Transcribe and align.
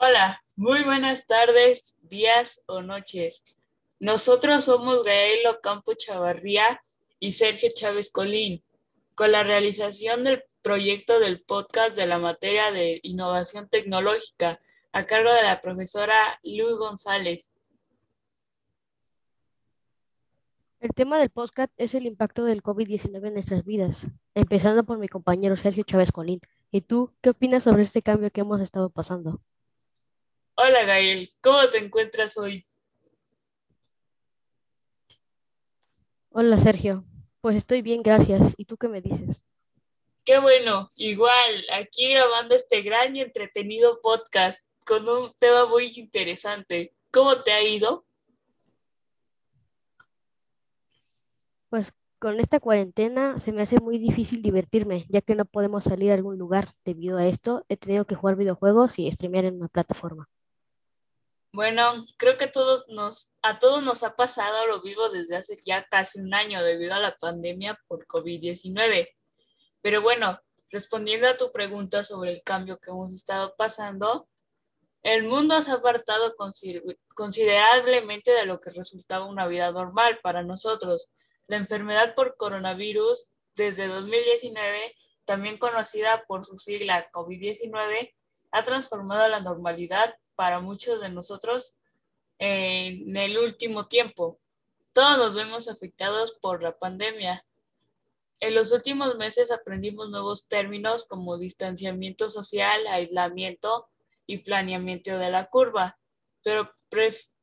Hola, 0.00 0.44
muy 0.54 0.84
buenas 0.84 1.26
tardes, 1.26 1.96
días 2.02 2.62
o 2.66 2.82
noches. 2.82 3.60
Nosotros 3.98 4.66
somos 4.66 5.02
Gael 5.02 5.44
Ocampo 5.48 5.94
Chavarría 5.94 6.80
y 7.18 7.32
Sergio 7.32 7.68
Chávez 7.74 8.12
Colín, 8.12 8.62
con 9.16 9.32
la 9.32 9.42
realización 9.42 10.22
del 10.22 10.44
proyecto 10.62 11.18
del 11.18 11.42
podcast 11.42 11.96
de 11.96 12.06
la 12.06 12.20
materia 12.20 12.70
de 12.70 13.00
innovación 13.02 13.68
tecnológica 13.68 14.60
a 14.92 15.04
cargo 15.04 15.32
de 15.32 15.42
la 15.42 15.60
profesora 15.60 16.38
Luis 16.44 16.76
González. 16.76 17.52
El 20.78 20.90
tema 20.94 21.18
del 21.18 21.30
podcast 21.30 21.72
es 21.76 21.94
el 21.94 22.06
impacto 22.06 22.44
del 22.44 22.62
COVID-19 22.62 23.26
en 23.26 23.34
nuestras 23.34 23.64
vidas, 23.64 24.06
empezando 24.36 24.84
por 24.84 24.98
mi 24.98 25.08
compañero 25.08 25.56
Sergio 25.56 25.82
Chávez 25.82 26.12
Colín. 26.12 26.40
¿Y 26.70 26.82
tú 26.82 27.12
qué 27.20 27.30
opinas 27.30 27.64
sobre 27.64 27.82
este 27.82 28.00
cambio 28.00 28.30
que 28.30 28.42
hemos 28.42 28.60
estado 28.60 28.90
pasando? 28.90 29.40
Hola 30.60 30.82
Gael, 30.82 31.30
¿cómo 31.40 31.68
te 31.68 31.78
encuentras 31.78 32.36
hoy? 32.36 32.66
Hola 36.30 36.58
Sergio, 36.58 37.04
pues 37.40 37.54
estoy 37.54 37.80
bien, 37.80 38.02
gracias. 38.02 38.54
¿Y 38.56 38.64
tú 38.64 38.76
qué 38.76 38.88
me 38.88 39.00
dices? 39.00 39.44
Qué 40.24 40.40
bueno, 40.40 40.90
igual, 40.96 41.64
aquí 41.72 42.10
grabando 42.10 42.56
este 42.56 42.82
gran 42.82 43.14
y 43.14 43.20
entretenido 43.20 44.00
podcast 44.02 44.68
con 44.84 45.08
un 45.08 45.32
tema 45.38 45.66
muy 45.66 45.92
interesante. 45.94 46.92
¿Cómo 47.12 47.40
te 47.44 47.52
ha 47.52 47.62
ido? 47.62 48.04
Pues 51.68 51.92
con 52.18 52.40
esta 52.40 52.58
cuarentena 52.58 53.38
se 53.38 53.52
me 53.52 53.62
hace 53.62 53.78
muy 53.78 53.98
difícil 53.98 54.42
divertirme, 54.42 55.06
ya 55.08 55.20
que 55.20 55.36
no 55.36 55.44
podemos 55.44 55.84
salir 55.84 56.10
a 56.10 56.14
algún 56.14 56.36
lugar. 56.36 56.74
Debido 56.84 57.16
a 57.16 57.28
esto, 57.28 57.64
he 57.68 57.76
tenido 57.76 58.06
que 58.06 58.16
jugar 58.16 58.34
videojuegos 58.34 58.98
y 58.98 59.08
streamear 59.12 59.44
en 59.44 59.58
una 59.58 59.68
plataforma. 59.68 60.28
Bueno, 61.52 62.04
creo 62.18 62.36
que 62.36 62.46
todos 62.46 62.84
nos, 62.88 63.32
a 63.42 63.58
todos 63.58 63.82
nos 63.82 64.02
ha 64.02 64.14
pasado 64.16 64.66
lo 64.66 64.82
vivo 64.82 65.08
desde 65.08 65.36
hace 65.36 65.58
ya 65.64 65.86
casi 65.88 66.20
un 66.20 66.34
año 66.34 66.62
debido 66.62 66.94
a 66.94 67.00
la 67.00 67.16
pandemia 67.16 67.78
por 67.88 68.06
COVID-19. 68.06 69.08
Pero 69.80 70.02
bueno, 70.02 70.38
respondiendo 70.70 71.26
a 71.26 71.36
tu 71.38 71.50
pregunta 71.50 72.04
sobre 72.04 72.32
el 72.32 72.42
cambio 72.42 72.78
que 72.78 72.90
hemos 72.90 73.14
estado 73.14 73.54
pasando, 73.56 74.28
el 75.02 75.24
mundo 75.24 75.62
se 75.62 75.70
ha 75.70 75.74
apartado 75.74 76.34
considerablemente 77.14 78.30
de 78.32 78.44
lo 78.44 78.60
que 78.60 78.70
resultaba 78.70 79.24
una 79.24 79.46
vida 79.46 79.72
normal 79.72 80.18
para 80.22 80.42
nosotros. 80.42 81.08
La 81.46 81.56
enfermedad 81.56 82.14
por 82.14 82.36
coronavirus 82.36 83.30
desde 83.54 83.86
2019, 83.86 84.94
también 85.24 85.56
conocida 85.56 86.24
por 86.26 86.44
su 86.44 86.58
sigla 86.58 87.10
COVID-19, 87.10 88.14
ha 88.50 88.62
transformado 88.64 89.28
la 89.28 89.40
normalidad 89.40 90.14
para 90.38 90.60
muchos 90.60 91.00
de 91.00 91.10
nosotros 91.10 91.76
en 92.38 93.16
el 93.16 93.36
último 93.38 93.88
tiempo. 93.88 94.38
Todos 94.92 95.18
nos 95.18 95.34
vemos 95.34 95.68
afectados 95.68 96.38
por 96.40 96.62
la 96.62 96.78
pandemia. 96.78 97.44
En 98.38 98.54
los 98.54 98.70
últimos 98.70 99.16
meses 99.16 99.50
aprendimos 99.50 100.10
nuevos 100.10 100.46
términos 100.46 101.06
como 101.06 101.38
distanciamiento 101.38 102.30
social, 102.30 102.86
aislamiento 102.86 103.88
y 104.26 104.38
planeamiento 104.38 105.18
de 105.18 105.28
la 105.28 105.46
curva, 105.46 105.98
pero, 106.44 106.72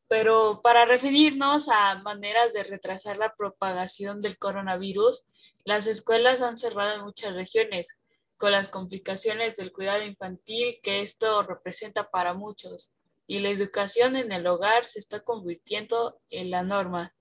pero 0.07 0.61
para 0.63 0.85
referirnos 0.85 1.67
a 1.67 1.95
maneras 1.95 2.53
de 2.53 2.63
retrasar 2.63 3.17
la 3.17 3.35
propagación 3.35 4.21
del 4.21 4.37
coronavirus, 4.37 5.25
las 5.65 5.85
escuelas 5.85 6.41
han 6.41 6.57
cerrado 6.57 6.95
en 6.95 7.01
muchas 7.01 7.33
regiones, 7.33 7.99
con 8.37 8.51
las 8.51 8.69
complicaciones 8.69 9.55
del 9.55 9.71
cuidado 9.71 10.03
infantil 10.03 10.79
que 10.83 11.01
esto 11.01 11.43
representa 11.43 12.09
para 12.09 12.33
muchos, 12.33 12.91
y 13.27 13.39
la 13.39 13.49
educación 13.49 14.15
en 14.15 14.31
el 14.31 14.45
hogar 14.47 14.85
se 14.85 14.99
está 14.99 15.21
convirtiendo 15.21 16.19
en 16.29 16.51
la 16.51 16.63
norma. 16.63 17.15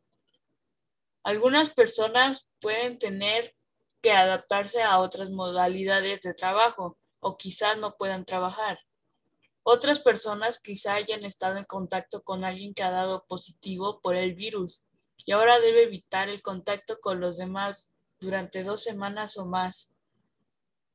Algunas 1.23 1.71
personas 1.71 2.47
pueden 2.61 2.99
tener 2.99 3.55
que 4.03 4.13
adaptarse 4.13 4.83
a 4.83 4.99
otras 4.99 5.31
modalidades 5.31 6.21
de 6.21 6.35
trabajo 6.35 6.99
o 7.21 7.39
quizás 7.39 7.79
no 7.79 7.97
puedan 7.97 8.27
trabajar. 8.27 8.79
Otras 9.63 9.99
personas 9.99 10.61
quizá 10.61 10.95
hayan 10.95 11.25
estado 11.25 11.57
en 11.57 11.65
contacto 11.65 12.23
con 12.23 12.45
alguien 12.45 12.75
que 12.75 12.83
ha 12.83 12.91
dado 12.91 13.25
positivo 13.27 14.01
por 14.03 14.15
el 14.15 14.35
virus 14.35 14.85
y 15.25 15.33
ahora 15.33 15.59
debe 15.59 15.85
evitar 15.85 16.29
el 16.29 16.43
contacto 16.43 17.01
con 17.01 17.19
los 17.19 17.39
demás 17.39 17.91
durante 18.21 18.63
dos 18.63 18.83
semanas 18.83 19.39
o 19.39 19.47
más. 19.47 19.91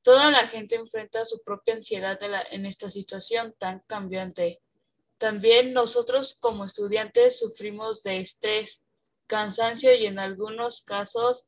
Toda 0.01 0.31
la 0.31 0.47
gente 0.47 0.75
enfrenta 0.75 1.25
su 1.25 1.41
propia 1.43 1.75
ansiedad 1.75 2.17
en 2.51 2.65
esta 2.65 2.89
situación 2.89 3.53
tan 3.57 3.79
cambiante. 3.81 4.61
También 5.17 5.73
nosotros 5.73 6.37
como 6.39 6.63
estudiantes 6.63 7.39
sufrimos 7.39 8.03
de 8.03 8.19
estrés, 8.19 8.85
cansancio 9.27 9.93
y 9.93 10.05
en 10.05 10.17
algunos 10.17 10.81
casos 10.81 11.45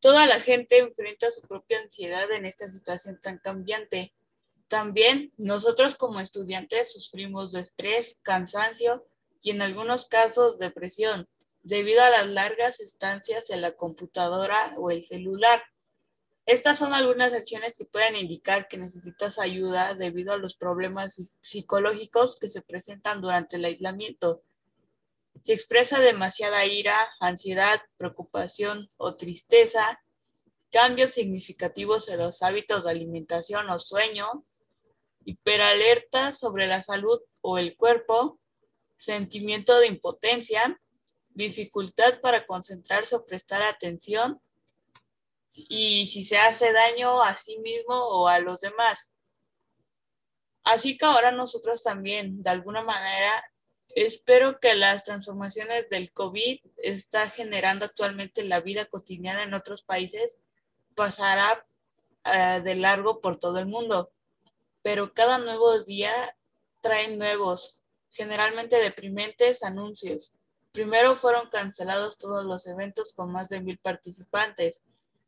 toda 0.00 0.26
la 0.26 0.40
gente 0.40 0.78
enfrenta 0.78 1.30
su 1.30 1.40
propia 1.42 1.80
ansiedad 1.80 2.30
en 2.30 2.44
esta 2.44 2.68
situación 2.68 3.18
tan 3.20 3.38
cambiante. 3.38 4.12
También 4.68 5.32
nosotros 5.38 5.96
como 5.96 6.20
estudiantes 6.20 6.92
sufrimos 6.92 7.52
de 7.52 7.60
estrés, 7.60 8.20
cansancio 8.22 9.06
y 9.40 9.50
en 9.50 9.62
algunos 9.62 10.04
casos 10.06 10.58
depresión 10.58 11.28
debido 11.62 12.02
a 12.02 12.10
las 12.10 12.26
largas 12.26 12.80
estancias 12.80 13.50
en 13.50 13.60
la 13.60 13.72
computadora 13.72 14.74
o 14.78 14.90
el 14.90 15.04
celular. 15.04 15.62
Estas 16.44 16.78
son 16.78 16.92
algunas 16.92 17.32
acciones 17.32 17.74
que 17.76 17.84
pueden 17.84 18.16
indicar 18.16 18.66
que 18.66 18.76
necesitas 18.76 19.38
ayuda 19.38 19.94
debido 19.94 20.32
a 20.32 20.38
los 20.38 20.56
problemas 20.56 21.30
psicológicos 21.40 22.38
que 22.38 22.48
se 22.48 22.62
presentan 22.62 23.20
durante 23.20 23.56
el 23.56 23.64
aislamiento. 23.64 24.42
Si 25.44 25.52
expresa 25.52 26.00
demasiada 26.00 26.64
ira, 26.66 27.08
ansiedad, 27.20 27.80
preocupación 27.96 28.88
o 28.96 29.16
tristeza, 29.16 30.00
cambios 30.72 31.10
significativos 31.10 32.08
en 32.08 32.18
los 32.18 32.42
hábitos 32.42 32.84
de 32.84 32.90
alimentación 32.90 33.70
o 33.70 33.78
sueño, 33.78 34.44
hiperalerta 35.24 36.32
sobre 36.32 36.66
la 36.66 36.82
salud 36.82 37.20
o 37.40 37.58
el 37.58 37.76
cuerpo, 37.76 38.40
sentimiento 38.96 39.78
de 39.78 39.88
impotencia, 39.88 40.80
dificultad 41.34 42.20
para 42.20 42.46
concentrarse 42.46 43.16
o 43.16 43.24
prestar 43.24 43.62
atención, 43.62 44.40
y 45.68 46.06
si 46.06 46.24
se 46.24 46.38
hace 46.38 46.72
daño 46.72 47.22
a 47.22 47.36
sí 47.36 47.58
mismo 47.58 47.94
o 47.94 48.28
a 48.28 48.38
los 48.38 48.60
demás. 48.60 49.12
Así 50.64 50.96
que 50.96 51.04
ahora 51.04 51.32
nosotros 51.32 51.82
también, 51.82 52.42
de 52.42 52.50
alguna 52.50 52.82
manera, 52.82 53.44
espero 53.88 54.58
que 54.60 54.74
las 54.74 55.04
transformaciones 55.04 55.88
del 55.90 56.12
COVID 56.12 56.60
está 56.78 57.28
generando 57.30 57.84
actualmente 57.84 58.40
en 58.40 58.48
la 58.48 58.60
vida 58.60 58.86
cotidiana 58.86 59.42
en 59.42 59.54
otros 59.54 59.82
países 59.82 60.40
pasará 60.94 61.66
eh, 62.24 62.60
de 62.62 62.74
largo 62.76 63.20
por 63.20 63.38
todo 63.38 63.58
el 63.58 63.66
mundo. 63.66 64.12
Pero 64.82 65.12
cada 65.12 65.38
nuevo 65.38 65.82
día 65.82 66.36
trae 66.80 67.16
nuevos, 67.16 67.80
generalmente 68.10 68.76
deprimentes 68.76 69.62
anuncios. 69.62 70.38
Primero 70.72 71.16
fueron 71.16 71.48
cancelados 71.50 72.18
todos 72.18 72.44
los 72.44 72.66
eventos 72.66 73.12
con 73.12 73.30
más 73.30 73.48
de 73.48 73.60
mil 73.60 73.78
participantes 73.78 74.82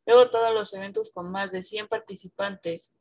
luego 0.06 0.30
todos 0.30 0.52
los 0.54 0.72
eventos 0.74 1.10
con 1.10 1.30
más 1.30 1.52
de 1.52 1.62
100 1.62 1.88
participantes 1.88 2.92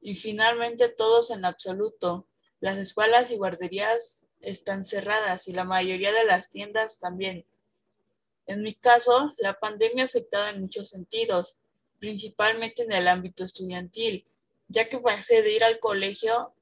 y 0.00 0.14
finalmente 0.16 0.88
todos 0.88 1.30
en 1.30 1.44
absoluto. 1.44 2.26
Las 2.60 2.78
escuelas 2.78 3.30
y 3.30 3.36
guarderías 3.36 4.26
están 4.40 4.84
cerradas 4.84 5.48
y 5.48 5.52
la 5.52 5.64
mayoría 5.64 6.12
de 6.12 6.24
las 6.24 6.50
tiendas 6.50 6.98
también. 6.98 7.44
En 8.46 8.62
mi 8.62 8.74
caso, 8.74 9.32
la 9.38 9.58
pandemia 9.58 10.04
ha 10.04 10.06
afectado 10.06 10.48
en 10.48 10.60
muchos 10.60 10.88
sentidos, 10.88 11.58
principalmente 11.98 12.82
en 12.82 12.92
el 12.92 13.06
ámbito 13.06 13.44
estudiantil, 13.44 14.26
ya 14.68 14.88
que 14.88 14.98
pasé 14.98 15.42
de 15.42 15.52
ir 15.52 15.64
al 15.64 15.78
colegio 15.78 16.52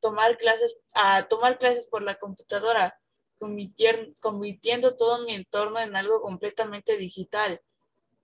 tomar 0.00 0.36
clases, 0.38 0.76
a 0.94 1.28
tomar 1.28 1.58
clases 1.58 1.86
por 1.86 2.02
la 2.02 2.18
computadora, 2.18 2.99
convirtiendo 3.40 4.94
todo 4.96 5.24
mi 5.24 5.34
entorno 5.34 5.80
en 5.80 5.96
algo 5.96 6.20
completamente 6.20 6.96
digital. 6.96 7.60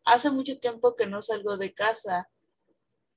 Hace 0.04 0.30
mucho 0.30 0.58
tiempo 0.58 0.94
que 0.94 1.06
no 1.06 1.22
salgo 1.22 1.56
de 1.56 1.74
casa, 1.74 2.28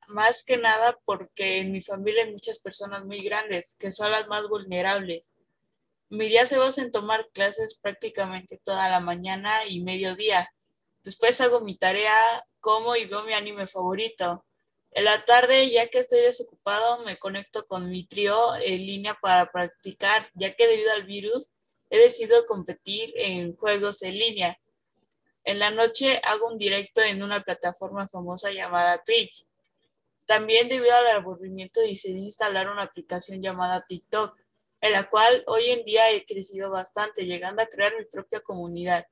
más 0.07 0.43
que 0.43 0.57
nada 0.57 0.97
porque 1.05 1.59
en 1.59 1.71
mi 1.71 1.81
familia 1.81 2.23
hay 2.23 2.31
muchas 2.31 2.59
personas 2.59 3.05
muy 3.05 3.21
grandes 3.21 3.75
que 3.79 3.91
son 3.91 4.11
las 4.11 4.27
más 4.27 4.47
vulnerables. 4.47 5.33
Mi 6.09 6.27
día 6.27 6.47
se 6.47 6.57
basa 6.57 6.81
en 6.81 6.91
tomar 6.91 7.29
clases 7.33 7.77
prácticamente 7.77 8.59
toda 8.63 8.89
la 8.89 8.99
mañana 8.99 9.65
y 9.67 9.81
mediodía. 9.81 10.49
Después 11.03 11.39
hago 11.41 11.61
mi 11.61 11.77
tarea, 11.77 12.43
como 12.59 12.95
y 12.95 13.05
veo 13.05 13.23
mi 13.23 13.33
anime 13.33 13.67
favorito. 13.67 14.43
En 14.91 15.05
la 15.05 15.23
tarde, 15.25 15.69
ya 15.69 15.87
que 15.89 15.99
estoy 15.99 16.21
desocupado, 16.21 17.03
me 17.05 17.17
conecto 17.17 17.67
con 17.67 17.91
mi 17.91 18.07
trío 18.07 18.55
en 18.55 18.77
línea 18.77 19.17
para 19.21 19.51
practicar, 19.51 20.31
ya 20.33 20.55
que 20.55 20.65
debido 20.65 20.91
al 20.93 21.03
virus 21.03 21.51
he 21.89 21.97
decidido 21.97 22.45
competir 22.45 23.11
en 23.15 23.55
juegos 23.55 24.01
en 24.03 24.17
línea. 24.17 24.59
En 25.43 25.59
la 25.59 25.71
noche 25.71 26.19
hago 26.23 26.47
un 26.47 26.57
directo 26.57 27.01
en 27.01 27.23
una 27.23 27.43
plataforma 27.43 28.07
famosa 28.07 28.51
llamada 28.51 29.03
Twitch. 29.03 29.45
También 30.25 30.69
debido 30.69 30.95
al 30.95 31.07
aburrimiento 31.07 31.81
decidí 31.81 32.19
instalar 32.25 32.69
una 32.69 32.83
aplicación 32.83 33.41
llamada 33.41 33.85
TikTok, 33.87 34.37
en 34.81 34.91
la 34.91 35.09
cual 35.09 35.43
hoy 35.47 35.69
en 35.71 35.83
día 35.85 36.11
he 36.11 36.25
crecido 36.25 36.71
bastante, 36.71 37.25
llegando 37.25 37.61
a 37.61 37.67
crear 37.67 37.97
mi 37.97 38.05
propia 38.05 38.41
comunidad. 38.41 39.07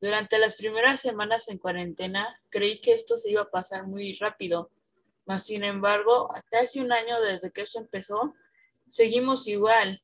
Durante 0.00 0.38
las 0.38 0.54
primeras 0.54 1.00
semanas 1.00 1.48
en 1.48 1.58
cuarentena, 1.58 2.40
creí 2.48 2.80
que 2.80 2.94
esto 2.94 3.18
se 3.18 3.30
iba 3.32 3.42
a 3.42 3.50
pasar 3.50 3.86
muy 3.86 4.14
rápido, 4.14 4.70
mas 5.26 5.44
sin 5.44 5.62
embargo, 5.62 6.34
a 6.34 6.42
casi 6.42 6.80
un 6.80 6.92
año 6.92 7.20
desde 7.20 7.50
que 7.50 7.62
eso 7.62 7.78
empezó, 7.78 8.34
seguimos 8.88 9.46
igual. 9.46 10.02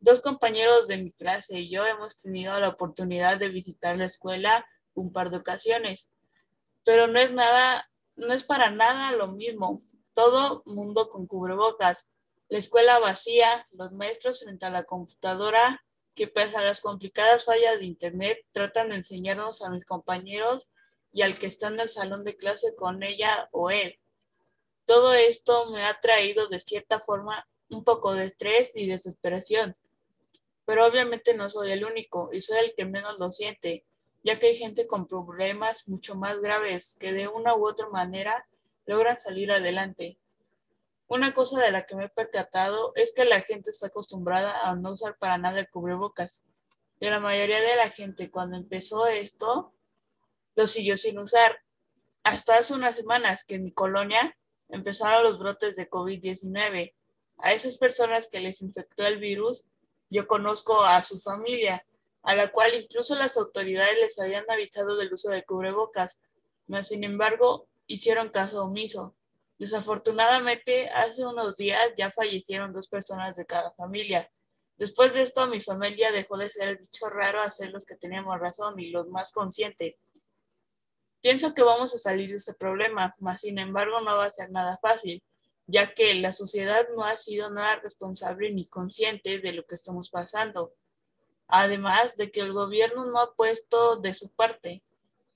Dos 0.00 0.20
compañeros 0.20 0.88
de 0.88 0.96
mi 0.96 1.12
clase 1.12 1.60
y 1.60 1.70
yo 1.70 1.84
hemos 1.84 2.22
tenido 2.22 2.58
la 2.58 2.70
oportunidad 2.70 3.38
de 3.38 3.50
visitar 3.50 3.98
la 3.98 4.06
escuela 4.06 4.66
un 4.94 5.12
par 5.12 5.28
de 5.28 5.36
ocasiones, 5.36 6.08
pero 6.84 7.06
no 7.06 7.20
es 7.20 7.32
nada, 7.32 7.90
no 8.16 8.32
es 8.32 8.42
para 8.42 8.70
nada 8.70 9.12
lo 9.12 9.28
mismo. 9.28 9.82
Todo 10.14 10.62
mundo 10.64 11.10
con 11.10 11.26
cubrebocas, 11.26 12.08
la 12.48 12.58
escuela 12.58 12.98
vacía, 12.98 13.68
los 13.72 13.92
maestros 13.92 14.40
frente 14.40 14.64
a 14.64 14.70
la 14.70 14.84
computadora 14.84 15.84
que 16.14 16.26
pese 16.26 16.56
a 16.56 16.62
las 16.62 16.80
complicadas 16.80 17.44
fallas 17.44 17.78
de 17.78 17.84
Internet 17.84 18.38
tratan 18.52 18.88
de 18.88 18.96
enseñarnos 18.96 19.62
a 19.62 19.70
mis 19.70 19.84
compañeros 19.84 20.70
y 21.12 21.22
al 21.22 21.38
que 21.38 21.46
está 21.46 21.68
en 21.68 21.78
el 21.78 21.88
salón 21.88 22.24
de 22.24 22.36
clase 22.36 22.74
con 22.74 23.02
ella 23.02 23.48
o 23.52 23.70
él. 23.70 23.98
Todo 24.86 25.12
esto 25.12 25.70
me 25.70 25.84
ha 25.84 26.00
traído 26.00 26.48
de 26.48 26.58
cierta 26.58 27.00
forma 27.00 27.46
un 27.68 27.84
poco 27.84 28.14
de 28.14 28.24
estrés 28.24 28.74
y 28.74 28.86
desesperación, 28.86 29.74
pero 30.70 30.86
obviamente 30.86 31.34
no 31.34 31.50
soy 31.50 31.72
el 31.72 31.84
único 31.84 32.30
y 32.32 32.42
soy 32.42 32.58
el 32.58 32.74
que 32.76 32.84
menos 32.84 33.18
lo 33.18 33.32
siente, 33.32 33.84
ya 34.22 34.38
que 34.38 34.46
hay 34.46 34.56
gente 34.56 34.86
con 34.86 35.08
problemas 35.08 35.88
mucho 35.88 36.14
más 36.14 36.40
graves 36.40 36.96
que 37.00 37.12
de 37.12 37.26
una 37.26 37.56
u 37.56 37.66
otra 37.66 37.88
manera 37.88 38.46
logran 38.86 39.18
salir 39.18 39.50
adelante. 39.50 40.16
Una 41.08 41.34
cosa 41.34 41.60
de 41.60 41.72
la 41.72 41.86
que 41.86 41.96
me 41.96 42.04
he 42.04 42.08
percatado 42.08 42.92
es 42.94 43.12
que 43.12 43.24
la 43.24 43.40
gente 43.40 43.70
está 43.70 43.88
acostumbrada 43.88 44.60
a 44.60 44.76
no 44.76 44.92
usar 44.92 45.18
para 45.18 45.38
nada 45.38 45.58
el 45.58 45.68
cubrebocas. 45.68 46.44
Y 47.00 47.10
la 47.10 47.18
mayoría 47.18 47.60
de 47.62 47.74
la 47.74 47.90
gente 47.90 48.30
cuando 48.30 48.56
empezó 48.56 49.08
esto 49.08 49.74
lo 50.54 50.68
siguió 50.68 50.96
sin 50.96 51.18
usar. 51.18 51.58
Hasta 52.22 52.58
hace 52.58 52.74
unas 52.74 52.94
semanas 52.94 53.42
que 53.42 53.56
en 53.56 53.64
mi 53.64 53.72
colonia 53.72 54.36
empezaron 54.68 55.24
los 55.24 55.40
brotes 55.40 55.74
de 55.74 55.90
COVID-19. 55.90 56.94
A 57.38 57.52
esas 57.54 57.76
personas 57.76 58.28
que 58.28 58.38
les 58.38 58.62
infectó 58.62 59.04
el 59.04 59.18
virus, 59.18 59.64
yo 60.10 60.26
conozco 60.26 60.82
a 60.82 61.02
su 61.02 61.20
familia, 61.20 61.86
a 62.22 62.34
la 62.34 62.50
cual 62.52 62.74
incluso 62.74 63.14
las 63.14 63.36
autoridades 63.36 63.98
les 63.98 64.18
habían 64.18 64.44
avisado 64.50 64.96
del 64.96 65.12
uso 65.12 65.30
del 65.30 65.44
cubrebocas, 65.44 66.20
mas 66.66 66.88
sin 66.88 67.04
embargo 67.04 67.68
hicieron 67.86 68.28
caso 68.30 68.64
omiso. 68.64 69.16
Desafortunadamente, 69.58 70.88
hace 70.90 71.24
unos 71.24 71.56
días 71.56 71.92
ya 71.96 72.10
fallecieron 72.10 72.72
dos 72.72 72.88
personas 72.88 73.36
de 73.36 73.46
cada 73.46 73.72
familia. 73.72 74.30
Después 74.78 75.12
de 75.12 75.22
esto, 75.22 75.46
mi 75.46 75.60
familia 75.60 76.10
dejó 76.10 76.38
de 76.38 76.48
ser 76.48 76.68
el 76.68 76.78
bicho 76.78 77.08
raro 77.10 77.40
a 77.40 77.50
ser 77.50 77.70
los 77.70 77.84
que 77.84 77.96
teníamos 77.96 78.40
razón 78.40 78.80
y 78.80 78.90
los 78.90 79.08
más 79.08 79.32
conscientes. 79.32 79.96
Pienso 81.20 81.52
que 81.54 81.62
vamos 81.62 81.94
a 81.94 81.98
salir 81.98 82.30
de 82.30 82.36
este 82.36 82.54
problema, 82.54 83.14
mas 83.18 83.40
sin 83.40 83.58
embargo 83.58 84.00
no 84.00 84.16
va 84.16 84.24
a 84.24 84.30
ser 84.30 84.50
nada 84.50 84.78
fácil, 84.80 85.22
ya 85.70 85.94
que 85.94 86.14
la 86.14 86.32
sociedad 86.32 86.86
no 86.94 87.04
ha 87.04 87.16
sido 87.16 87.50
nada 87.50 87.76
responsable 87.76 88.52
ni 88.52 88.66
consciente 88.66 89.38
de 89.38 89.52
lo 89.52 89.64
que 89.64 89.76
estamos 89.76 90.10
pasando. 90.10 90.74
Además 91.46 92.16
de 92.16 92.30
que 92.30 92.40
el 92.40 92.52
gobierno 92.52 93.06
no 93.06 93.20
ha 93.20 93.34
puesto 93.34 93.96
de 93.96 94.14
su 94.14 94.30
parte, 94.30 94.82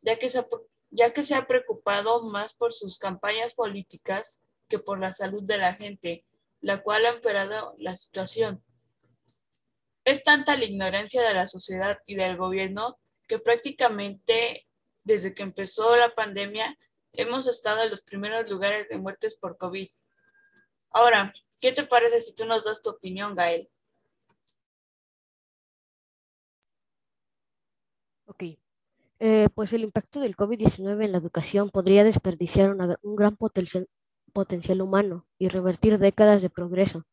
ya 0.02 0.18
que 0.18 0.28
se 0.28 0.38
ha 0.38 0.46
ya 0.90 1.12
que 1.12 1.24
se 1.24 1.34
ha 1.34 1.48
preocupado 1.48 2.22
más 2.22 2.54
por 2.54 2.72
sus 2.72 2.98
campañas 2.98 3.54
políticas 3.54 4.40
que 4.68 4.78
por 4.78 5.00
la 5.00 5.12
salud 5.12 5.42
de 5.42 5.58
la 5.58 5.74
gente, 5.74 6.24
la 6.60 6.84
cual 6.84 7.04
ha 7.06 7.10
empeorado 7.10 7.74
la 7.78 7.96
situación. 7.96 8.62
Es 10.04 10.22
tanta 10.22 10.56
la 10.56 10.64
ignorancia 10.64 11.20
de 11.22 11.34
la 11.34 11.48
sociedad 11.48 11.98
y 12.06 12.14
del 12.14 12.36
gobierno 12.36 12.96
que 13.26 13.40
prácticamente 13.40 14.68
desde 15.02 15.34
que 15.34 15.42
empezó 15.42 15.96
la 15.96 16.14
pandemia 16.14 16.78
hemos 17.12 17.48
estado 17.48 17.82
en 17.82 17.90
los 17.90 18.02
primeros 18.02 18.48
lugares 18.48 18.88
de 18.88 18.98
muertes 18.98 19.34
por 19.34 19.58
COVID. 19.58 19.88
Ahora, 20.94 21.34
¿qué 21.60 21.72
te 21.72 21.84
parece 21.84 22.20
si 22.20 22.34
tú 22.36 22.44
nos 22.46 22.64
das 22.64 22.80
tu 22.80 22.90
opinión, 22.90 23.34
Gael? 23.34 23.68
Ok, 28.26 28.44
eh, 29.18 29.48
pues 29.54 29.72
el 29.72 29.82
impacto 29.82 30.20
del 30.20 30.36
COVID-19 30.36 31.04
en 31.04 31.12
la 31.12 31.18
educación 31.18 31.70
podría 31.70 32.04
desperdiciar 32.04 32.76
un 33.02 33.16
gran 33.16 33.36
potencial, 33.36 33.88
potencial 34.32 34.80
humano 34.82 35.26
y 35.36 35.48
revertir 35.48 35.98
décadas 35.98 36.42
de 36.42 36.50
progreso. 36.50 37.04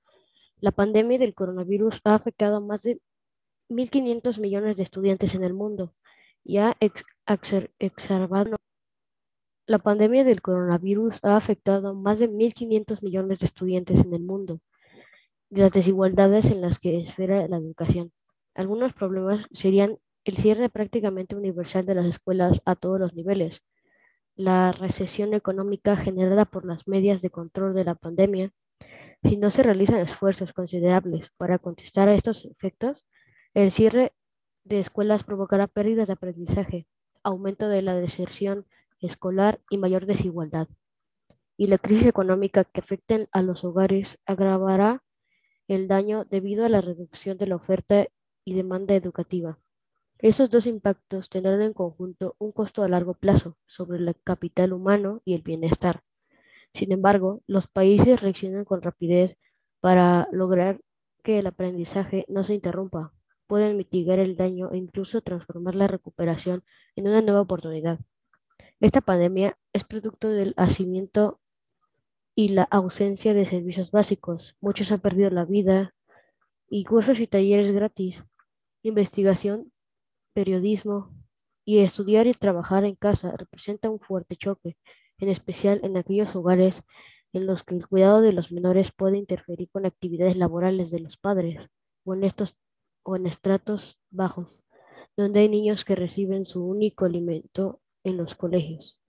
La 0.59 0.71
pandemia 0.71 1.17
del 1.17 1.33
coronavirus 1.33 2.01
ha 2.03 2.13
afectado 2.13 2.57
a 2.57 2.59
más 2.59 2.83
de 2.83 3.01
1.500 3.69 4.39
millones 4.39 4.77
de 4.77 4.83
estudiantes 4.83 5.33
en 5.33 5.43
el 5.43 5.55
mundo 5.55 5.95
y 6.43 6.57
ha 6.59 6.77
exacerbado. 7.79 8.60
La 9.71 9.79
pandemia 9.79 10.25
del 10.25 10.41
coronavirus 10.41 11.19
ha 11.23 11.37
afectado 11.37 11.87
a 11.87 11.93
más 11.93 12.19
de 12.19 12.29
1.500 12.29 13.01
millones 13.01 13.39
de 13.39 13.45
estudiantes 13.45 14.01
en 14.01 14.13
el 14.13 14.21
mundo 14.21 14.59
y 15.49 15.61
las 15.61 15.71
desigualdades 15.71 16.47
en 16.47 16.59
las 16.59 16.77
que 16.77 16.99
esfera 16.99 17.47
la 17.47 17.55
educación. 17.55 18.11
Algunos 18.53 18.91
problemas 18.91 19.45
serían 19.53 19.97
el 20.25 20.35
cierre 20.35 20.67
prácticamente 20.67 21.37
universal 21.37 21.85
de 21.85 21.95
las 21.95 22.05
escuelas 22.05 22.61
a 22.65 22.75
todos 22.75 22.99
los 22.99 23.13
niveles, 23.13 23.61
la 24.35 24.73
recesión 24.73 25.33
económica 25.33 25.95
generada 25.95 26.43
por 26.43 26.65
las 26.65 26.85
medidas 26.85 27.21
de 27.21 27.29
control 27.29 27.73
de 27.73 27.85
la 27.85 27.95
pandemia, 27.95 28.51
si 29.23 29.37
no 29.37 29.51
se 29.51 29.63
realizan 29.63 29.99
esfuerzos 29.99 30.51
considerables 30.51 31.29
para 31.37 31.59
contestar 31.59 32.09
a 32.09 32.15
estos 32.15 32.43
efectos, 32.43 33.05
el 33.53 33.71
cierre 33.71 34.11
de 34.65 34.81
escuelas 34.81 35.23
provocará 35.23 35.67
pérdidas 35.67 36.07
de 36.07 36.13
aprendizaje, 36.15 36.87
aumento 37.23 37.69
de 37.69 37.81
la 37.81 37.95
deserción 37.95 38.65
escolar 39.01 39.59
y 39.69 39.77
mayor 39.77 40.05
desigualdad. 40.05 40.67
Y 41.57 41.67
la 41.67 41.77
crisis 41.77 42.07
económica 42.07 42.63
que 42.63 42.81
afecta 42.81 43.27
a 43.31 43.41
los 43.41 43.63
hogares 43.63 44.17
agravará 44.25 45.03
el 45.67 45.87
daño 45.87 46.25
debido 46.25 46.65
a 46.65 46.69
la 46.69 46.81
reducción 46.81 47.37
de 47.37 47.47
la 47.47 47.55
oferta 47.55 48.07
y 48.45 48.53
demanda 48.55 48.95
educativa. 48.95 49.59
Esos 50.19 50.49
dos 50.49 50.67
impactos 50.67 51.29
tendrán 51.29 51.61
en 51.61 51.73
conjunto 51.73 52.35
un 52.37 52.51
costo 52.51 52.83
a 52.83 52.87
largo 52.87 53.13
plazo 53.15 53.57
sobre 53.65 53.97
el 53.97 54.15
capital 54.23 54.73
humano 54.73 55.21
y 55.25 55.33
el 55.33 55.41
bienestar. 55.41 56.03
Sin 56.73 56.91
embargo, 56.91 57.41
los 57.47 57.67
países 57.67 58.21
reaccionan 58.21 58.65
con 58.65 58.81
rapidez 58.81 59.37
para 59.79 60.27
lograr 60.31 60.79
que 61.23 61.39
el 61.39 61.47
aprendizaje 61.47 62.25
no 62.27 62.43
se 62.43 62.53
interrumpa, 62.53 63.13
pueden 63.47 63.77
mitigar 63.77 64.19
el 64.19 64.37
daño 64.37 64.71
e 64.71 64.77
incluso 64.77 65.21
transformar 65.21 65.75
la 65.75 65.87
recuperación 65.87 66.63
en 66.95 67.07
una 67.07 67.21
nueva 67.21 67.41
oportunidad. 67.41 67.99
Esta 68.81 68.99
pandemia 68.99 69.59
es 69.73 69.83
producto 69.83 70.27
del 70.27 70.55
hacimiento 70.57 71.39
y 72.33 72.49
la 72.49 72.63
ausencia 72.63 73.35
de 73.35 73.45
servicios 73.45 73.91
básicos. 73.91 74.55
Muchos 74.59 74.91
han 74.91 74.99
perdido 74.99 75.29
la 75.29 75.45
vida 75.45 75.93
y 76.67 76.83
cursos 76.85 77.19
y 77.19 77.27
talleres 77.27 77.71
gratis, 77.75 78.23
investigación 78.81 79.71
periodismo 80.33 81.13
y 81.63 81.81
estudiar 81.81 82.25
y 82.25 82.33
trabajar 82.33 82.83
en 82.85 82.95
casa 82.95 83.35
representa 83.37 83.91
un 83.91 83.99
fuerte 83.99 84.35
choque, 84.35 84.77
en 85.19 85.29
especial 85.29 85.81
en 85.83 85.95
aquellos 85.95 86.35
hogares 86.35 86.81
en 87.33 87.45
los 87.45 87.61
que 87.61 87.75
el 87.75 87.87
cuidado 87.87 88.21
de 88.21 88.33
los 88.33 88.51
menores 88.51 88.91
puede 88.91 89.17
interferir 89.17 89.69
con 89.69 89.85
actividades 89.85 90.37
laborales 90.37 90.89
de 90.89 91.01
los 91.01 91.17
padres 91.17 91.69
o 92.03 92.15
en 92.15 92.23
estos 92.23 92.55
o 93.03 93.15
en 93.15 93.27
estratos 93.27 93.99
bajos, 94.09 94.63
donde 95.15 95.41
hay 95.41 95.49
niños 95.49 95.85
que 95.85 95.95
reciben 95.95 96.45
su 96.45 96.65
único 96.65 97.05
alimento 97.05 97.80
en 98.03 98.17
los 98.17 98.35
colegios. 98.35 98.99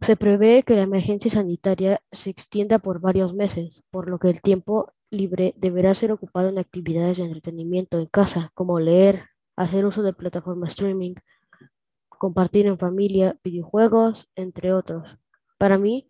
Se 0.00 0.16
prevé 0.16 0.62
que 0.62 0.76
la 0.76 0.82
emergencia 0.82 1.30
sanitaria 1.30 2.00
se 2.12 2.30
extienda 2.30 2.78
por 2.78 3.00
varios 3.00 3.34
meses, 3.34 3.82
por 3.90 4.08
lo 4.08 4.18
que 4.18 4.30
el 4.30 4.40
tiempo 4.40 4.92
libre 5.10 5.54
deberá 5.56 5.94
ser 5.94 6.12
ocupado 6.12 6.48
en 6.48 6.58
actividades 6.58 7.16
de 7.16 7.24
entretenimiento 7.24 7.98
en 7.98 8.06
casa, 8.06 8.52
como 8.54 8.78
leer, 8.78 9.24
hacer 9.56 9.84
uso 9.86 10.02
de 10.02 10.12
plataformas 10.12 10.70
streaming, 10.70 11.14
compartir 12.08 12.66
en 12.66 12.78
familia, 12.78 13.38
videojuegos, 13.42 14.28
entre 14.36 14.72
otros. 14.72 15.18
Para 15.58 15.78
mí, 15.78 16.08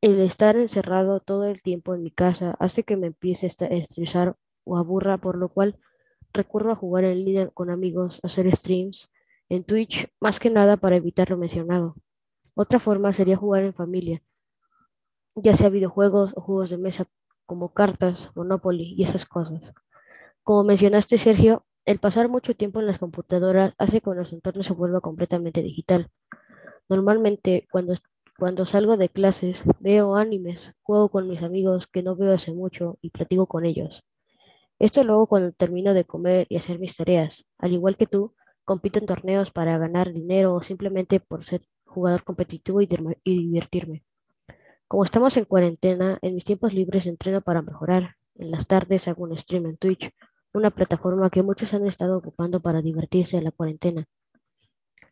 el 0.00 0.20
estar 0.20 0.56
encerrado 0.56 1.20
todo 1.20 1.44
el 1.44 1.62
tiempo 1.62 1.94
en 1.94 2.02
mi 2.02 2.10
casa 2.10 2.56
hace 2.58 2.82
que 2.82 2.96
me 2.96 3.08
empiece 3.08 3.46
a 3.46 3.66
estresar 3.66 4.36
o 4.64 4.78
aburra, 4.78 5.18
por 5.18 5.36
lo 5.36 5.48
cual 5.48 5.78
recurro 6.32 6.72
a 6.72 6.76
jugar 6.76 7.04
en 7.04 7.24
línea 7.24 7.48
con 7.48 7.70
amigos, 7.70 8.20
hacer 8.22 8.54
streams 8.56 9.10
en 9.54 9.64
Twitch, 9.64 10.08
más 10.20 10.40
que 10.40 10.50
nada 10.50 10.76
para 10.78 10.96
evitar 10.96 11.30
lo 11.30 11.36
mencionado. 11.36 11.94
Otra 12.54 12.80
forma 12.80 13.12
sería 13.12 13.36
jugar 13.36 13.62
en 13.64 13.74
familia, 13.74 14.22
ya 15.34 15.54
sea 15.56 15.68
videojuegos 15.68 16.32
o 16.36 16.40
juegos 16.40 16.70
de 16.70 16.78
mesa 16.78 17.06
como 17.46 17.72
cartas, 17.74 18.30
Monopoly 18.34 18.94
y 18.96 19.02
esas 19.02 19.26
cosas. 19.26 19.74
Como 20.42 20.64
mencionaste, 20.64 21.18
Sergio, 21.18 21.64
el 21.84 21.98
pasar 21.98 22.28
mucho 22.28 22.54
tiempo 22.54 22.80
en 22.80 22.86
las 22.86 22.98
computadoras 22.98 23.74
hace 23.78 24.00
que 24.00 24.10
nuestro 24.10 24.36
entorno 24.36 24.62
se 24.62 24.72
vuelva 24.72 25.00
completamente 25.00 25.62
digital. 25.62 26.08
Normalmente, 26.88 27.66
cuando, 27.70 27.94
Cuando 28.38 28.66
salgo 28.66 28.96
de 28.96 29.08
clases, 29.08 29.62
veo 29.80 30.16
animes, 30.16 30.72
juego 30.82 31.08
con 31.10 31.28
mis 31.28 31.42
amigos 31.42 31.86
que 31.86 32.02
no 32.02 32.16
veo 32.16 32.32
hace 32.34 32.52
mucho 32.52 32.98
y 33.02 33.10
platico 33.10 33.46
con 33.46 33.64
ellos. 33.64 34.02
Esto 34.78 35.04
luego 35.04 35.26
cuando 35.28 35.52
termino 35.52 35.94
de 35.94 36.04
comer 36.04 36.46
y 36.50 36.56
hacer 36.56 36.78
mis 36.78 36.96
tareas. 36.96 37.44
Al 37.58 37.72
igual 37.72 37.96
que 37.96 38.06
tú, 38.06 38.34
compito 38.64 38.98
en 38.98 39.06
torneos 39.06 39.50
para 39.50 39.78
ganar 39.78 40.12
dinero 40.12 40.54
o 40.54 40.62
simplemente 40.62 41.20
por 41.20 41.44
ser 41.44 41.62
jugador 41.84 42.24
competitivo 42.24 42.80
y, 42.80 42.86
divertirme. 43.24 44.02
Como 44.88 45.04
estamos 45.04 45.36
en 45.36 45.44
cuarentena, 45.44 46.18
en 46.22 46.34
mis 46.34 46.44
tiempos 46.44 46.72
libres 46.72 47.06
entreno 47.06 47.40
para 47.40 47.62
mejorar. 47.62 48.16
En 48.34 48.50
las 48.50 48.66
tardes 48.66 49.08
hago 49.08 49.24
un 49.24 49.38
stream 49.38 49.66
en 49.66 49.76
Twitch, 49.76 50.10
una 50.52 50.70
plataforma 50.70 51.30
que 51.30 51.42
muchos 51.42 51.72
han 51.74 51.86
estado 51.86 52.16
ocupando 52.18 52.60
para 52.60 52.82
divertirse 52.82 53.36
en 53.36 53.44
la 53.44 53.50
cuarentena. 53.50 54.06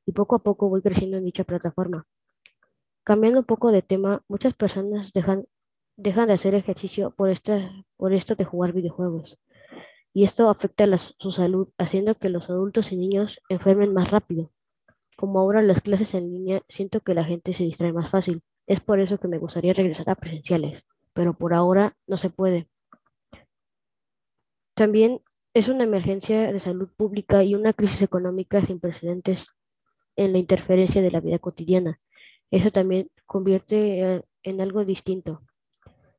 Y 0.06 0.12
poco 0.12 0.36
a 0.36 0.38
poco 0.40 0.68
voy 0.68 0.82
creciendo 0.82 1.16
en 1.16 1.24
dicha 1.24 1.44
plataforma. 1.44 2.06
Cambiando 3.04 3.40
un 3.40 3.46
poco 3.46 3.72
de 3.72 3.82
tema, 3.82 4.22
muchas 4.28 4.54
personas 4.54 5.12
dejan, 5.12 5.46
de 5.96 6.32
hacer 6.32 6.54
ejercicio 6.54 7.10
por, 7.10 7.32
por 7.96 8.12
esto 8.12 8.34
de 8.34 8.44
jugar 8.44 8.72
videojuegos. 8.72 9.38
Y 10.12 10.24
esto 10.24 10.48
afecta 10.48 10.84
a 10.84 10.98
su 10.98 11.32
salud, 11.32 11.68
haciendo 11.78 12.14
que 12.16 12.28
los 12.28 12.50
adultos 12.50 12.92
y 12.92 12.96
niños 12.96 13.40
enfermen 13.48 13.94
más 13.94 14.10
rápido. 14.10 14.50
Como 15.16 15.38
ahora 15.38 15.62
las 15.62 15.80
clases 15.80 16.14
en 16.14 16.32
línea, 16.32 16.62
siento 16.68 17.00
que 17.00 17.14
la 17.14 17.24
gente 17.24 17.52
se 17.52 17.64
distrae 17.64 17.92
más 17.92 18.10
fácil. 18.10 18.42
Es 18.66 18.80
por 18.80 19.00
eso 19.00 19.18
que 19.18 19.28
me 19.28 19.38
gustaría 19.38 19.72
regresar 19.72 20.10
a 20.10 20.14
presenciales, 20.14 20.86
pero 21.12 21.34
por 21.34 21.54
ahora 21.54 21.96
no 22.06 22.16
se 22.16 22.30
puede. 22.30 22.68
También 24.74 25.20
es 25.52 25.68
una 25.68 25.84
emergencia 25.84 26.52
de 26.52 26.60
salud 26.60 26.88
pública 26.96 27.42
y 27.44 27.54
una 27.54 27.72
crisis 27.72 28.02
económica 28.02 28.64
sin 28.64 28.80
precedentes 28.80 29.48
en 30.16 30.32
la 30.32 30.38
interferencia 30.38 31.02
de 31.02 31.10
la 31.10 31.20
vida 31.20 31.38
cotidiana. 31.38 32.00
Eso 32.50 32.70
también 32.70 33.10
convierte 33.26 34.00
eh, 34.00 34.22
en 34.42 34.60
algo 34.60 34.84
distinto. 34.84 35.42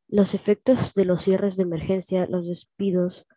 Los 0.08 0.34
efectos 0.34 0.94
de 0.94 1.06
los 1.06 1.24
cierres 1.24 1.56
de 1.58 1.64
emergencia, 1.64 2.28
los 2.28 2.48
despidos 2.48 3.28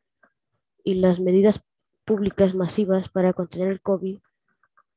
y 0.84 0.94
las 0.94 1.18
medidas 1.18 1.64
públicas 2.04 2.54
masivas 2.54 3.08
para 3.08 3.32
contener 3.32 3.68
el 3.68 3.80
COVID 3.80 4.18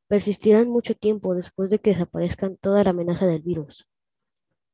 persistirán 0.08 0.70
mucho 0.70 0.94
tiempo 0.96 1.34
después 1.34 1.70
de 1.70 1.79
que 1.79 1.91
desaparezcan 1.91 2.58
toda 2.58 2.84
la 2.84 2.91
amenaza 2.91 3.25
del 3.25 3.41
virus. 3.41 3.88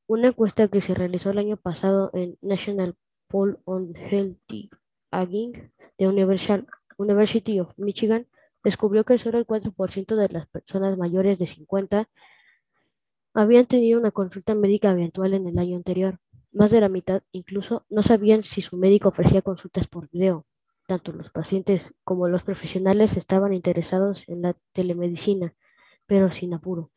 Una 0.08 0.29
encuesta 0.29 0.67
que 0.67 0.82
se 0.82 0.93
realizó 0.93 1.29
el 1.29 1.38
año 1.38 1.58
pasado 1.58 2.10
en 2.13 2.38
National 2.41 2.96
Poll 3.27 3.60
on 3.65 3.96
Healthy 3.96 4.70
Aging 5.12 5.72
de 5.98 6.08
University 6.08 7.60
of 7.60 7.74
Michigan 7.77 8.27
descubrió 8.63 9.03
que 9.03 9.17
solo 9.17 9.38
el 9.38 9.48
4% 9.48 10.15
de 10.15 10.29
las 10.29 10.48
personas 10.48 10.98
mayores 10.98 11.39
de 11.39 11.48
50 11.48 12.10
habían 13.34 13.65
tenido 13.65 14.00
una 14.00 14.12
consulta 14.12 14.55
médica 14.55 14.93
virtual 14.93 15.34
en 15.34 15.48
el 15.48 15.58
año 15.58 15.75
anterior. 15.77 16.20
Más 16.51 16.72
de 16.72 16.82
la 16.82 16.89
mitad 16.89 17.24
incluso 17.32 17.86
no 17.89 18.03
sabían 18.03 18.43
si 18.43 18.62
su 18.62 18.77
médico 18.77 19.10
ofrecía 19.10 19.41
consultas 19.41 19.88
por 19.88 20.10
video. 20.10 20.46
Tanto 20.93 21.12
los 21.12 21.31
pacientes 21.31 21.95
como 22.03 22.27
los 22.27 22.43
profesionales 22.43 23.17
estaban 23.17 23.51
interesados 23.51 24.29
en 24.29 24.43
la 24.43 24.55
telemedicina, 24.73 25.55
pero 26.05 26.31
sin 26.31 26.53
apuro. 26.53 26.91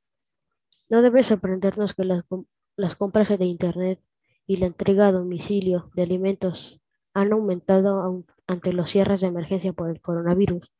No 0.90 1.00
debe 1.00 1.24
sorprendernos 1.24 1.94
que 1.94 2.04
las, 2.04 2.94
compras 2.96 3.30
de 3.30 3.46
Internet 3.46 3.98
y 4.46 4.58
la 4.58 4.66
entrega 4.66 5.06
a 5.06 5.12
domicilio 5.12 5.90
de 5.94 6.02
alimentos 6.02 6.78
han 7.14 7.32
aumentado 7.32 8.22
ante 8.46 8.74
los 8.74 8.90
cierres 8.90 9.22
de 9.22 9.28
emergencia 9.28 9.72
por 9.72 9.88
el 9.88 10.02
coronavirus. 10.02 10.70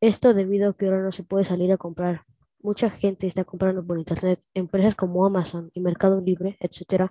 Esto 0.00 0.32
debido 0.32 0.70
a 0.70 0.74
que 0.78 0.86
ahora 0.86 1.02
no 1.02 1.12
se 1.12 1.22
puede 1.22 1.44
salir 1.44 1.70
a 1.70 1.76
comprar. 1.76 2.24
Mucha 2.62 2.88
gente 2.88 3.26
está 3.26 3.44
comprando 3.44 3.84
por 3.86 3.98
Internet. 3.98 4.42
Empresas 4.54 4.94
como 4.94 5.26
Amazon 5.26 5.70
y 5.74 5.80
Mercado 5.80 6.22
Libre, 6.22 6.56
etc., 6.60 7.10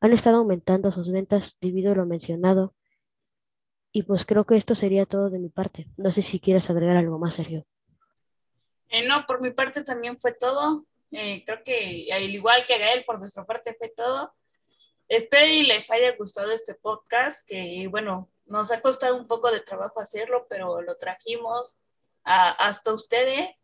han 0.00 0.12
estado 0.12 0.36
aumentando 0.36 0.92
sus 0.92 1.10
ventas 1.10 1.56
debido 1.62 1.92
a 1.92 1.94
lo 1.94 2.04
mencionado 2.04 2.74
y 3.98 4.04
pues 4.04 4.24
creo 4.24 4.44
que 4.44 4.56
esto 4.56 4.76
sería 4.76 5.06
todo 5.06 5.28
de 5.28 5.40
mi 5.40 5.48
parte. 5.48 5.88
No 5.96 6.12
sé 6.12 6.22
si 6.22 6.38
quieres 6.38 6.70
agregar 6.70 6.96
algo 6.96 7.18
más, 7.18 7.34
Sergio. 7.34 7.66
Eh, 8.90 9.04
no, 9.04 9.26
por 9.26 9.42
mi 9.42 9.50
parte 9.50 9.82
también 9.82 10.20
fue 10.20 10.34
todo. 10.34 10.84
Eh, 11.10 11.42
creo 11.44 11.64
que 11.64 12.08
al 12.12 12.30
igual 12.30 12.64
que 12.64 12.78
Gael, 12.78 13.04
por 13.04 13.18
nuestra 13.18 13.44
parte 13.44 13.74
fue 13.74 13.88
todo. 13.88 14.32
Espero 15.08 15.48
y 15.48 15.64
les 15.64 15.90
haya 15.90 16.14
gustado 16.16 16.52
este 16.52 16.76
podcast, 16.76 17.44
que 17.48 17.88
bueno, 17.90 18.30
nos 18.46 18.70
ha 18.70 18.80
costado 18.82 19.16
un 19.16 19.26
poco 19.26 19.50
de 19.50 19.62
trabajo 19.62 20.00
hacerlo, 20.00 20.46
pero 20.48 20.80
lo 20.80 20.96
trajimos 20.96 21.80
hasta 22.22 22.94
ustedes. 22.94 23.60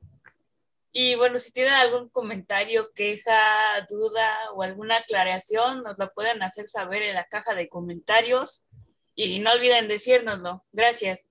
Y 0.91 1.15
bueno, 1.15 1.39
si 1.39 1.53
tienen 1.53 1.75
algún 1.75 2.09
comentario, 2.09 2.91
queja, 2.93 3.87
duda 3.89 4.51
o 4.55 4.65
alguna 4.65 4.97
aclaración, 4.97 5.85
nos 5.85 5.97
la 5.97 6.09
pueden 6.09 6.43
hacer 6.43 6.67
saber 6.67 7.03
en 7.03 7.15
la 7.15 7.25
caja 7.27 7.55
de 7.55 7.69
comentarios 7.69 8.65
y 9.15 9.39
no 9.39 9.53
olviden 9.53 9.89
decírnoslo. 9.89 10.65
Gracias. 10.73 11.27